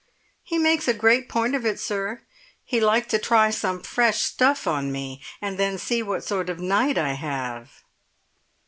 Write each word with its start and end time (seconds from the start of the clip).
"He 0.41 0.57
makes 0.57 0.87
a 0.87 0.95
great 0.95 1.29
point 1.29 1.53
of 1.53 1.63
it, 1.63 1.79
sir. 1.79 2.23
He 2.65 2.79
likes 2.79 3.05
to 3.09 3.19
try 3.19 3.51
some 3.51 3.83
fresh 3.83 4.23
stuff 4.23 4.65
on 4.65 4.91
me, 4.91 5.21
and 5.39 5.59
then 5.59 5.77
see 5.77 6.01
what 6.01 6.23
sort 6.23 6.49
of 6.49 6.59
night 6.59 6.97
I 6.97 7.13
have." 7.13 7.83